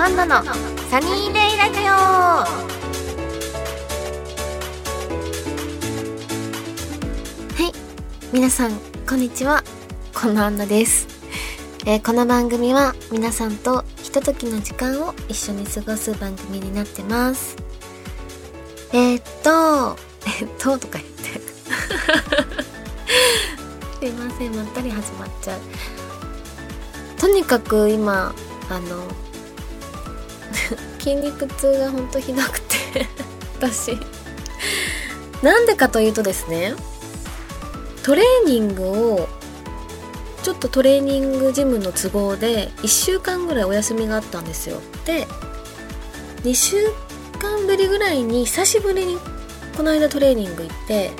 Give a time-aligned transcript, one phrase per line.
[0.00, 0.44] アンナの
[0.88, 1.92] サニーデイラジオ。
[1.92, 2.46] は
[7.58, 7.72] い
[8.32, 9.64] 皆さんこんにちは。
[10.14, 11.08] このアンナです、
[11.84, 17.56] えーこの番組は皆さんとひとときの時間を一緒に過ごす番組になってます。
[18.92, 19.96] えー、っと
[20.28, 21.40] えっととか言って。
[23.98, 25.60] すいませんまったり始まっちゃう。
[27.18, 28.32] とにかく今
[28.70, 29.02] あの
[30.98, 33.06] 筋肉痛がほんとひどくて。
[33.58, 33.98] 私。
[35.42, 36.74] なんでかというとですね
[38.02, 39.28] トレーニングを
[40.42, 44.80] ちょっとトレーニングジムの都合で1週間ぐらいお休みがあったんですよ。
[45.04, 45.26] で
[46.42, 46.76] 2週
[47.38, 49.18] 間ぶりぐらいに久しぶりに
[49.76, 51.10] この間トレーニング行って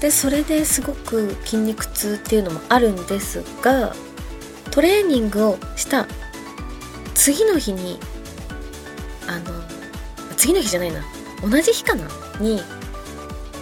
[0.00, 3.94] でそれですごく筋肉痛っていうのもあるんですが
[4.70, 6.06] トレーニングをした
[7.14, 7.98] 次の日に
[9.30, 9.44] あの
[10.36, 11.04] 次の日じゃないな。
[11.40, 12.08] 同じ日かな？
[12.40, 12.60] に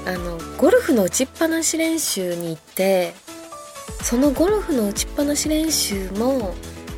[0.07, 3.13] あのゴルフの打ちっぱなし練習に行って
[4.03, 6.55] そのゴルフの打ちっぱなし練習も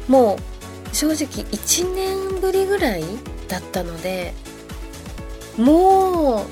[0.06, 3.02] もう正直1年ぶりぐらい
[3.48, 4.34] だったので
[5.58, 6.46] もう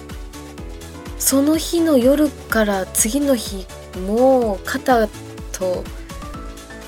[1.18, 3.66] その日の夜から次の日
[4.08, 5.06] もう肩
[5.52, 5.84] と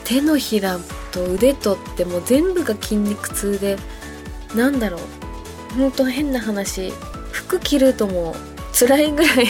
[0.04, 0.78] 手のひら
[1.12, 3.76] と腕とってもう全部が筋肉痛で
[4.56, 5.00] なんだろう。
[5.76, 6.92] ほんと変な話。
[7.32, 8.34] 服着るともう
[8.76, 9.46] 辛いぐらい。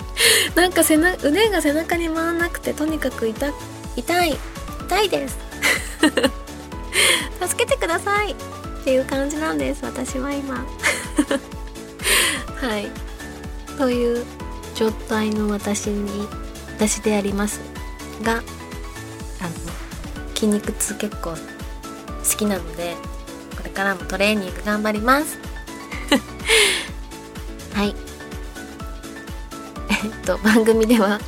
[0.54, 3.52] なんか背な腕が背中に回らなくてとにかく痛
[3.96, 4.38] 痛い
[4.86, 5.36] 痛いです。
[7.46, 8.32] 助けてください。
[8.32, 8.34] っ
[8.84, 10.64] ていう感じなんです私は今。
[12.60, 12.90] はい。
[13.76, 14.24] という
[14.74, 16.26] 状態の私に
[16.76, 17.60] 私であります。
[18.22, 18.42] があの
[20.34, 21.36] 筋肉痛結構好
[22.36, 22.96] きなので
[23.56, 25.47] これからもトレーニング頑張ります。
[27.78, 27.94] はい。
[29.88, 31.20] えっと番組では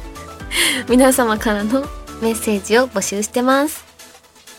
[0.89, 1.83] 皆様からの
[2.21, 3.85] メッセージを募集してます。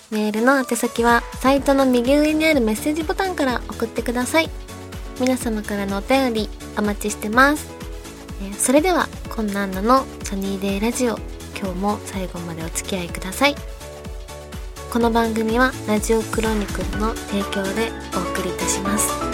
[0.09, 4.49] メールの宛先はサイトの右上にあるメッセージボタンから送ってください。
[5.19, 7.67] 皆様からのお便りお待ちしてます。
[8.41, 11.17] えそれではこんなんなのサニーデイラジオ
[11.59, 13.55] 今日も最後までお付き合いください。
[14.93, 19.30] この番組はラジオクロニクルの提供でお送りいたします。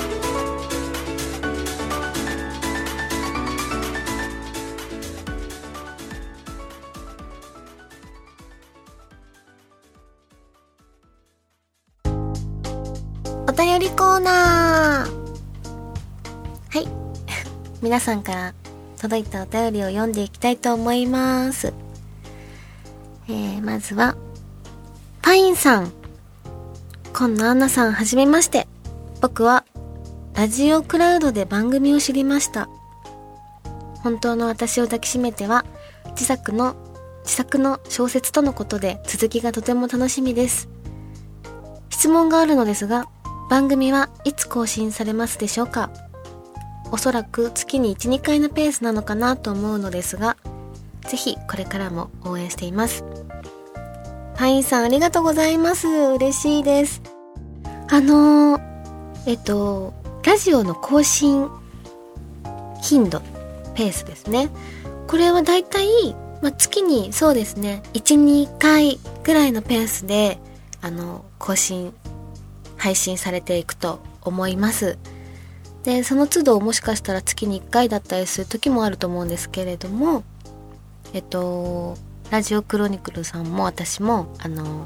[17.88, 18.54] 皆さんから
[19.00, 21.74] 届いたお便りを読んでいきたいと思います
[23.30, 24.18] えー、まずは
[25.22, 25.94] パインさん。
[27.14, 28.68] 今野アンナさん、はじめまして。
[29.22, 29.64] 僕は、
[30.34, 32.68] ラジオクラウドで番組を知りました。
[34.04, 35.66] 本当の私を抱きしめては、
[36.12, 36.76] 自作の、
[37.24, 40.68] 自作の小説とのことで続きがとても楽しみです。
[41.90, 43.08] 質問があるのですが、
[43.50, 46.07] 番組はいつ更新されますでしょうか？
[46.92, 50.38] おそらく月に1、2回のペースなのかなと思うのですが、
[51.02, 53.04] ぜひこれからも応援しています。
[54.36, 55.88] パインさんありがとうございます。
[55.88, 57.02] 嬉しいです。
[57.90, 58.78] あのー
[59.28, 59.94] えっと、
[60.24, 61.50] ラジオの更新
[62.82, 63.22] 頻度、
[63.76, 64.50] ペースですね。
[65.08, 70.40] これはだいたい、まあ、月にそうですね、1、2回ぐらいのペースで、
[70.82, 71.94] あの、更新、
[72.78, 74.98] 配信されていくと思います。
[75.88, 80.24] で、その都度もしかしたら月に1回だったりする時もあると思うんですけれども、
[81.14, 81.96] えっと、
[82.30, 84.86] ラジオクロニクルさんも私も、あの、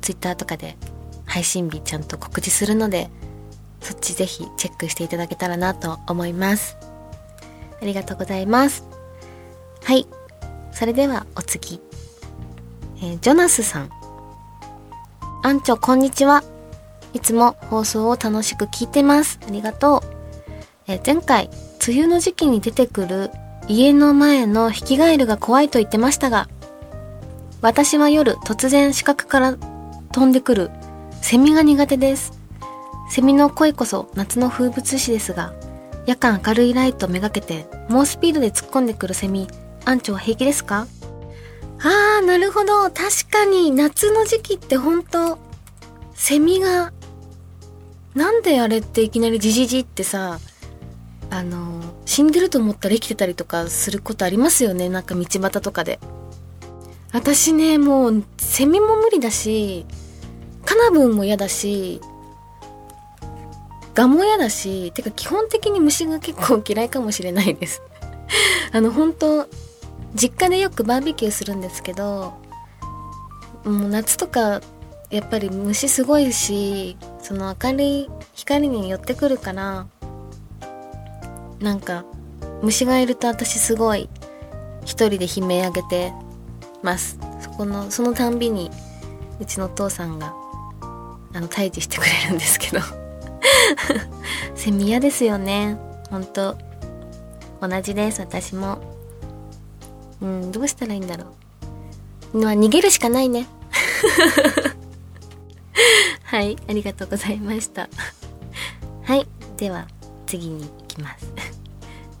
[0.00, 0.78] ツイッターとかで
[1.26, 3.10] 配信日ちゃんと告知するので、
[3.82, 6.78] そっちぜひチェックしていただけたらなと思います。
[7.82, 8.82] ありがとうございます。
[9.82, 10.06] はい。
[10.72, 11.82] それではお次。
[12.96, 13.90] えージョナスさん。
[15.42, 16.42] アンチョ、こんにちは。
[17.12, 19.38] いつも放送を楽しく聞いてます。
[19.46, 20.13] ありがとう。
[20.86, 21.48] え前回、
[21.86, 23.30] 梅雨の時期に出てくる
[23.68, 26.46] 家の前のヒキガエルが怖いと言ってましたが、
[27.62, 29.56] 私は夜突然視覚から
[30.12, 30.70] 飛んでくる
[31.22, 32.38] セミが苦手です。
[33.10, 35.54] セミの声こそ夏の風物詩ですが、
[36.04, 39.48] 夜間明るいライトめがけて猛スピードで突っ込んでくるセミ、
[39.86, 40.86] アンチョは平気ですか？
[41.80, 42.82] あー、なるほど。
[42.84, 42.94] 確
[43.30, 45.38] かに夏の時期って本当
[46.12, 46.92] セミが、
[48.14, 50.38] なんであれっていきなりジジジってさ、
[51.30, 54.88] あの、死んでると思ったら生きてたりとかすることありますよね？
[54.88, 55.98] なんか道端とかで。
[57.12, 59.86] 私ね、もう、セミも無理だし、
[60.64, 62.00] カナブンも嫌だし、
[63.94, 67.80] ガも嫌だしてか基本的に虫が結構嫌いかもしれないです
[68.72, 69.46] あの本当
[70.14, 72.34] 実家でよくバーベキューするんですけど
[73.64, 74.60] もう夏とか
[75.10, 79.86] やっぱり虫すごいしその明るい光に寄ってくるから
[81.60, 82.04] なんか
[82.62, 84.08] 虫がいると私すごい
[84.84, 86.12] 一人で悲鳴上げて
[86.82, 87.18] ます。
[87.40, 88.70] そこのそのたんびに
[89.40, 90.34] うちのお父さんが
[91.32, 92.80] あの退治してくれるんですけど。
[94.54, 95.76] セミ嫌ですよね。
[96.10, 96.56] ほんと
[97.60, 98.20] 同じです。
[98.20, 98.78] 私も。
[100.20, 101.24] うんどうしたらいいんだろ
[102.32, 102.38] う。
[102.38, 103.46] まあ逃げるしかないね。
[106.24, 107.88] はいありがとうございました。
[109.02, 109.86] はいでは
[110.26, 111.43] 次に行きます。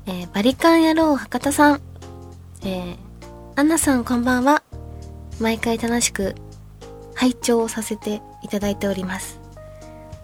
[0.06, 1.80] えー、バリカン野郎博多さん。
[2.62, 2.96] えー、
[3.56, 4.62] アンナさんこんばんは。
[5.40, 6.34] 毎回楽しく
[7.14, 9.40] 拝聴させていただいております。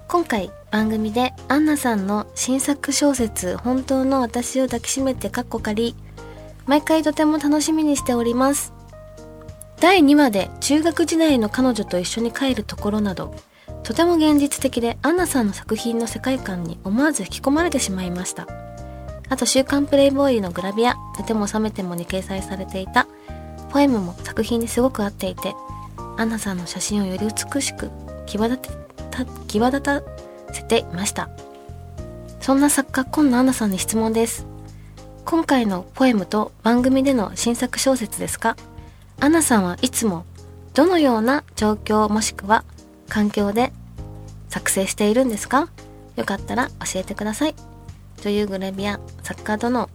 [0.06, 5.94] 今回番組でアンナさんの新作小説本当の私を抱きしめてカッコ仮
[6.67, 8.75] 毎回とても楽しみにしております。
[9.81, 13.35] 第2話で中学時代の彼女と一緒に帰るところなど
[13.83, 18.69] とても現実的でアンナさんの作品の世界観に思わず引き込まれてしまいました。
[19.31, 23.06] あと週刊プレイボーイのグラビア寝ても覚めてもに掲載されていた。
[23.71, 25.55] ポエムも作品にすごく合っていて
[26.17, 27.91] アンナさんの写真をより美しく
[28.27, 28.69] 際立
[29.12, 30.03] た際立た
[30.53, 31.31] せていました。
[32.41, 34.44] そんな作家今野アンナさんに質問です。
[35.25, 38.56] 今回のポエムと番組での新作小説ですか？
[39.21, 40.25] アンナさんはいつも
[40.75, 42.65] どのような状況もしくは
[43.09, 43.73] 環境で
[44.49, 45.69] 作成しているんですか？
[46.17, 47.55] よかったら教えてください。
[48.20, 49.88] 女優グラビア作家殿。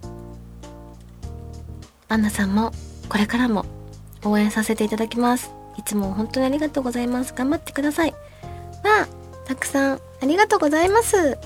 [2.07, 2.72] アンナさんも
[3.10, 3.66] これからも
[4.24, 5.51] 応援させていただきます。
[5.77, 7.33] いつも本当にありがとうございます。
[7.36, 8.12] 頑張ってください。
[8.12, 8.18] わ
[9.04, 9.07] あ
[9.45, 11.38] たくさんありがとうございます。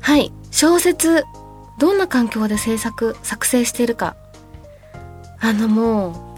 [0.00, 0.32] はい。
[0.50, 1.24] 小説
[1.78, 4.16] どんな環境で制作作成しているか。
[5.40, 6.36] あのも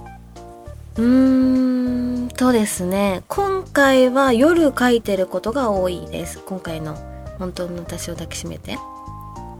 [0.96, 3.22] ううーんとですね。
[3.28, 6.40] 今回は夜書いてることが多いです。
[6.40, 6.96] 今回の
[7.38, 8.79] 本当の私を抱きしめて。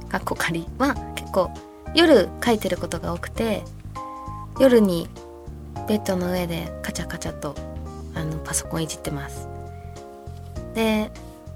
[0.09, 1.51] かっこ仮は結構
[1.95, 3.63] 夜書いてることが多くて
[4.59, 5.09] 夜に
[5.87, 7.55] ベッドの上でカチャカチャと
[8.15, 9.49] あのパソコンいじってます。
[10.75, 11.11] で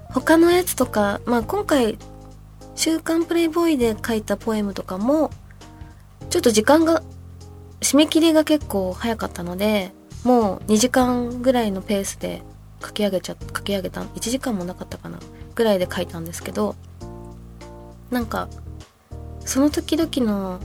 [0.09, 1.97] 他のやつとかまあ今回
[2.75, 5.31] 「週刊プレイボーイ」で書いたポエムとかも
[6.29, 7.03] ちょっと時間が
[7.81, 9.91] 締め切りが結構早かったので
[10.23, 12.43] もう2時間ぐらいのペースで
[12.81, 15.17] 書き上げちゃ書き上げた1時間もなかったかな。
[15.55, 16.75] ぐらいで書いたんですけど
[18.11, 18.47] なんか
[19.45, 20.59] その時々の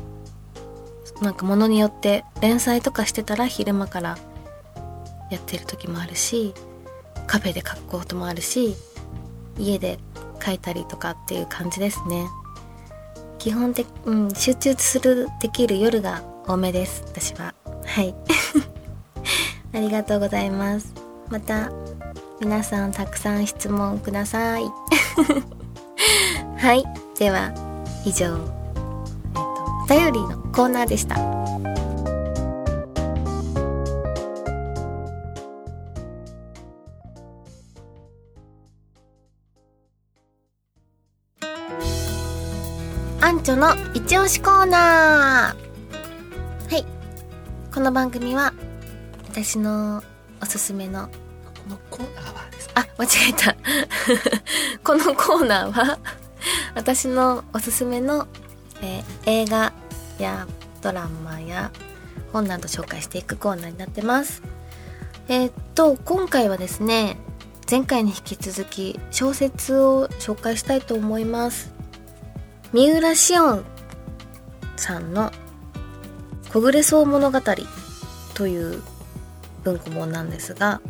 [1.22, 4.18] なんかものによって連載とかしてたら昼間から
[5.30, 6.54] やってる時もあるし
[7.26, 8.76] カフェで書くこともあるし
[9.58, 9.98] 家で
[10.44, 12.28] 書いたりとかっていう感じですね。
[13.38, 17.54] 基本的、うん、集中するできる夜が多めです私は。
[17.84, 18.14] はい。
[19.72, 20.92] ありがとうございます。
[21.28, 21.70] また。
[22.40, 24.64] 皆さんたくさん質問ください。
[26.56, 26.84] はい。
[27.18, 27.52] では
[28.04, 28.36] 以上、
[29.34, 31.16] お便りのコーナーでした。
[43.20, 46.72] アンチョの一押しコーナー。
[46.72, 46.86] はい。
[47.74, 48.54] この番組は
[49.28, 50.04] 私の
[50.40, 52.27] おすすめのこのコーナー、
[52.98, 53.56] 間違えた。
[54.82, 55.98] このコーナーは、
[56.74, 58.26] 私のおすすめの、
[58.82, 59.72] えー、映画
[60.18, 60.46] や
[60.82, 61.70] ドラマや
[62.32, 64.42] 本など紹介していくコーナーになってます。
[65.28, 67.16] えー、っと、今回はですね、
[67.70, 71.72] 前回に引き続き小説を紹介したいと思います。
[72.72, 73.64] 三浦紫音
[74.76, 75.30] さんの
[76.52, 77.40] 小暮草物語
[78.34, 78.82] という
[79.64, 80.80] 文庫本なんですが、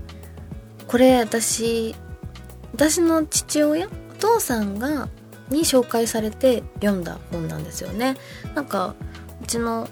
[0.88, 1.94] これ私
[2.72, 5.08] 私の父親お父さんが
[5.50, 8.16] に紹介されて読んだ本なんですよね。
[8.54, 8.94] なんか
[9.42, 9.88] うちの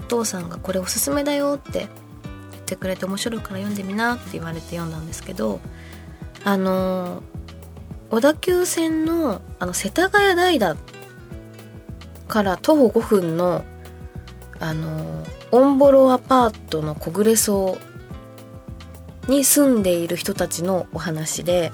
[0.00, 1.88] お父さんがこれおすすめだよって言っ
[2.64, 5.60] てくれて面白いから読んでみなって言われて読んだんですけど
[6.44, 7.22] あの
[8.10, 10.76] 小田急線のあの世田谷代田
[12.28, 13.64] から徒歩5分の
[14.60, 17.78] あのオンボロアパートの小暮荘
[19.28, 21.72] に住んでいる人たちのお話で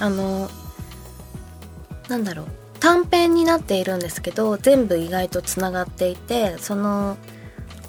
[0.00, 0.48] あの
[2.08, 2.46] なんだろう
[2.80, 7.16] 短編になっているんですけど全部意外とつながっていてその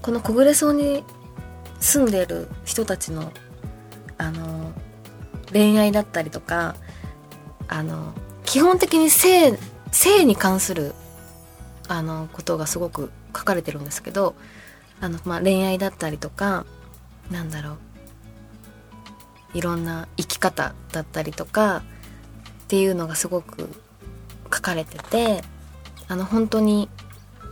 [0.02, 1.04] この小暮荘に
[1.80, 3.32] 住んでいる人たちの
[4.18, 4.72] あの
[5.52, 6.75] 恋愛だったりとか
[7.68, 8.14] あの
[8.46, 9.58] 基本的に性
[9.92, 10.94] 性に関する
[11.88, 14.36] あのことがすごく書かれてるんですけど
[15.02, 16.66] あの、まあ、恋愛だったりとか
[17.32, 17.78] なんだろう
[19.56, 21.82] いろんな生き方だったりとかっ
[22.68, 23.70] ていうのがすごく
[24.54, 25.44] 書かれてて
[26.10, 26.90] あの本当に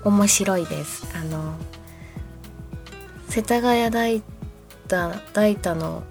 [0.04, 1.08] 面白いです。
[1.16, 1.56] あの
[3.30, 4.22] 世田谷大
[4.88, 6.04] 田大田の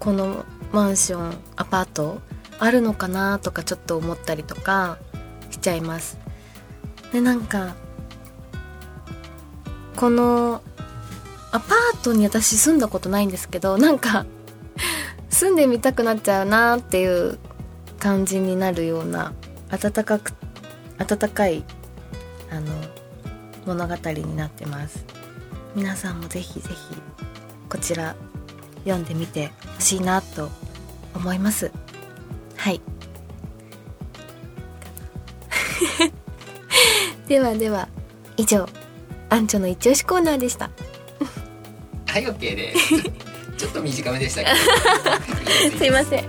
[0.00, 2.20] このマンションアパート
[2.58, 4.98] あるのかなとかちょっと思ったりとか
[5.50, 6.18] しちゃいます。
[7.12, 7.76] でなんか
[9.94, 10.60] この
[11.52, 14.26] アパートに私住んだことないんですけどなんか
[15.42, 17.36] 住んでみたくなっちゃうなっていう
[17.98, 19.32] 感じになるような
[19.70, 20.34] 温かく
[20.98, 21.64] 温かい
[22.48, 22.72] あの
[23.66, 25.04] 物語になってます。
[25.74, 26.76] 皆さんもぜひぜひ
[27.68, 28.14] こちら
[28.84, 30.48] 読んでみてほしいなと
[31.12, 31.72] 思います。
[32.56, 32.80] はい。
[37.26, 37.88] ではでは
[38.36, 38.68] 以上
[39.28, 40.70] アンチョの一押しコーナーでした。
[42.06, 43.21] はい OK です。
[43.62, 44.50] ちょっと短めでしたけ
[45.70, 46.28] ど すいません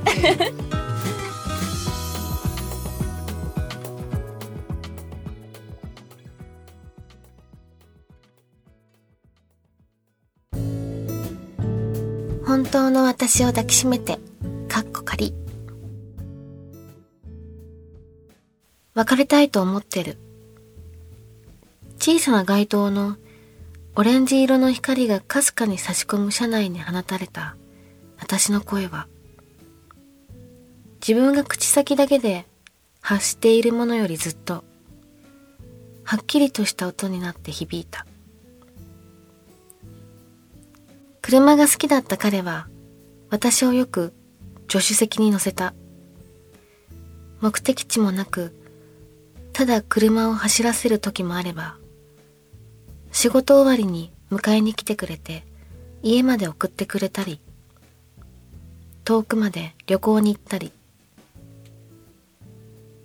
[12.46, 14.20] 本当の私を抱きしめて、
[14.68, 15.34] かっこ仮。
[18.94, 20.18] 別れたいと思ってる。
[21.98, 23.18] 小さな街灯の
[23.96, 27.56] オレンジ色の光がかすかに差し込む車内に放たれた
[28.18, 29.08] 私の声は、
[31.08, 32.48] 自分が口先だけで
[33.02, 34.64] 発しているものよりずっと、
[36.04, 38.08] はっきりとした音になって響いた。
[41.22, 42.68] 車が好きだった彼は、
[43.30, 44.12] 私をよく
[44.70, 45.76] 助手席に乗せた。
[47.42, 48.56] 目的地もなく、
[49.52, 51.78] ただ車を走らせる時もあれば、
[53.14, 55.46] 仕事終わりに迎えに来てくれて、
[56.02, 57.40] 家まで送ってくれたり、
[59.06, 60.74] 遠くまで旅行に行ったり、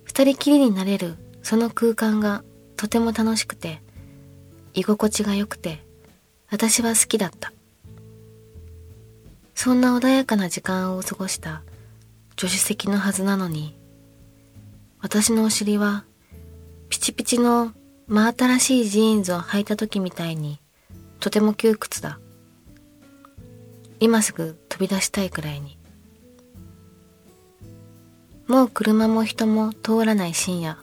[0.03, 2.43] 二人きりになれるその空間が
[2.75, 3.81] とても楽しくて、
[4.73, 5.79] 居心地が良くて、
[6.49, 7.53] 私は好きだった。
[9.53, 11.61] そんな穏やかな時間を過ごした
[12.31, 13.77] 助手席のはずなのに、
[15.01, 16.03] 私のお尻は
[16.89, 17.73] ピチピチの
[18.09, 20.59] 真新しいジーンズを履いた時みたいに
[21.19, 22.19] とても窮屈だ。
[23.99, 25.77] 今すぐ飛び出したいくらいに。
[28.47, 30.79] もう車も人も通らない深夜。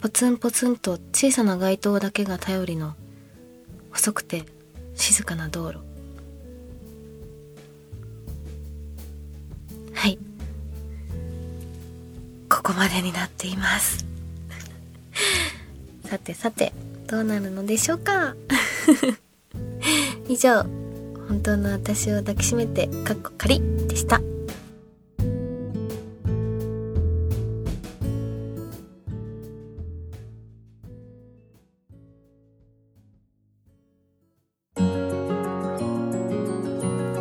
[0.00, 2.96] ポツンポツンと小さな街灯だけが頼りの
[3.92, 4.44] 細くて
[4.96, 5.78] 静かな道路。
[9.94, 10.18] はい
[12.48, 14.09] ここまでになっています
[16.10, 16.72] さてさて
[17.06, 18.34] どうなるのでしょうか？
[20.28, 20.64] 以上
[21.28, 24.20] 本当の私を抱きしめてかっこ仮でした。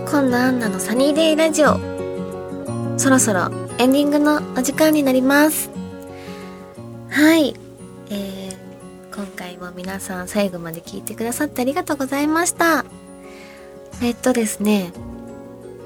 [0.07, 1.77] 今度アンナのサニーデイラジオ。
[2.97, 5.69] そろそろエンディングのお時間になります。
[7.09, 7.53] はい。
[8.09, 8.38] えー、
[9.59, 12.85] も皆さん最後まで聞いてくださってありがとうございました。
[14.01, 14.91] えっとですね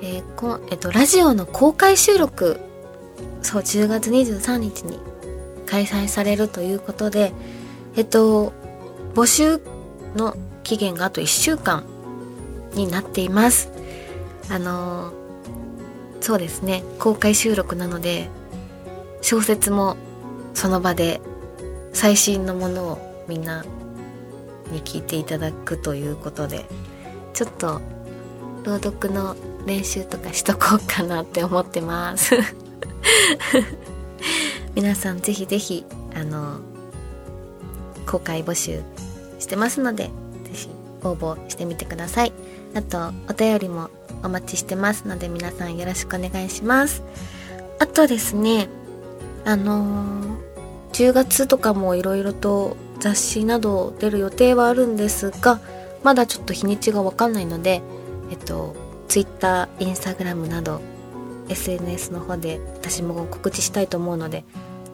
[0.02, 2.60] えー、こえっとラジオの公開収録
[3.42, 5.00] そう10月23日に
[5.66, 7.32] 開催されるということで
[7.96, 8.54] えっと
[9.16, 9.62] 募集
[10.16, 11.86] の期限があと1週間
[12.74, 13.72] になっています。
[14.50, 15.24] あのー
[16.24, 18.30] そうですね公開収録なので
[19.22, 19.98] 小説も
[20.54, 21.20] その場で
[21.92, 23.64] 最新のものをみんな
[24.72, 26.66] に聞いていただくということで
[27.34, 27.82] ちょっと
[28.64, 32.36] 朗読の練習とかしとこうかなって思ってます。
[34.76, 36.60] 皆さんぜひぜひあの
[38.06, 38.82] 公開募集
[39.40, 40.12] してますのでぜ
[40.54, 40.70] ひ
[41.04, 42.34] 応募してみてください。
[42.76, 43.90] あとお便りも
[44.24, 47.04] お待ちしてますので皆さんよろしくお願いします。
[47.80, 48.70] あとですね
[49.46, 50.38] あのー、
[50.92, 55.60] 10月とかもいろいろと雑誌など出る予定はあるんですが
[56.04, 57.82] まだちょっと日にちがわかんないので
[58.32, 58.74] えっと
[59.10, 60.80] Twitter、Instagram など
[61.50, 64.46] SNS の方で私も告知したいと思うので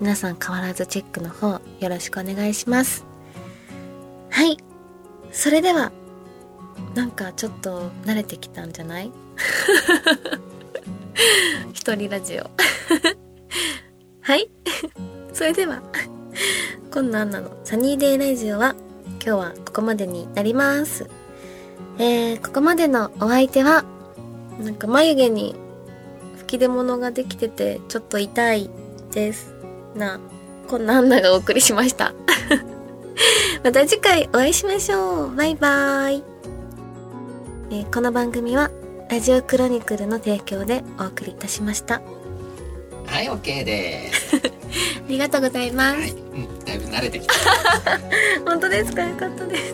[0.01, 3.05] 皆さん変わらずチェックの方よろしくお願いします。
[4.31, 4.57] はい。
[5.31, 5.91] それでは
[6.95, 9.11] なんかちょっと慣れてきたんじゃない？
[11.73, 12.49] 一人ラジオ。
[14.21, 14.49] はい。
[15.31, 15.83] それでは、
[16.91, 17.51] 今度アンナの？
[17.63, 18.75] サニーデイラジオは、
[19.23, 21.07] 今日はここまでになります。
[21.99, 23.85] えー、ここまでのお相手は、
[24.59, 25.55] なんか眉毛に
[26.37, 28.71] 吹き出物ができてて、ちょっと痛い
[29.11, 29.53] です。
[29.95, 30.19] な、
[30.67, 32.15] こんなアンナがお送りしました。
[33.63, 35.35] また次回お会いしましょう。
[35.35, 36.23] バイバーイ。
[37.69, 38.71] えーこの番組は、
[39.11, 42.01] ラジオクロニクルの提供でお送りいたしました。
[43.09, 45.99] はい OK です ありがとうございます。
[45.99, 47.33] はい、うん、だいぶ慣れてきた
[48.45, 49.01] 本当ですか？
[49.03, 49.73] よかったです。